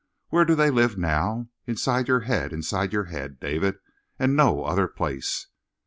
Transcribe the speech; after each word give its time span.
Where 0.29 0.45
do 0.45 0.55
they 0.55 0.71
live 0.71 0.97
now? 0.97 1.49
Inside 1.67 2.07
your 2.07 2.21
head, 2.21 2.53
inside 2.53 2.91
your 2.91 3.03
head, 3.03 3.39
David, 3.39 3.77
and 4.17 4.35
no 4.35 4.63
other 4.63 4.87
place!" 4.87 5.45